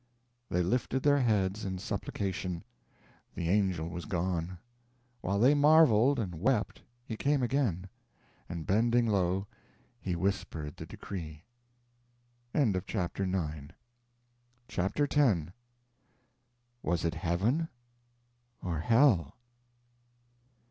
[0.49, 2.63] They lifted their heads in supplication.
[3.35, 4.57] The angel was gone.
[5.21, 7.87] While they marveled and wept he came again;
[8.49, 9.45] and bending low,
[10.01, 11.43] he whispered the decree.
[12.55, 13.23] CHAPTER
[14.73, 15.51] X
[16.81, 17.69] Was it Heaven?
[18.63, 19.35] Or Hell?